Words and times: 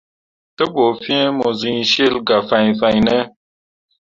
Te 0.55 0.63
ɓu 0.73 0.83
fĩĩ 1.01 1.19
mo 1.37 1.47
siŋ 1.59 1.77
cil 1.89 2.15
gah 2.27 2.43
fãi 2.47 2.67
fãine. 2.79 3.17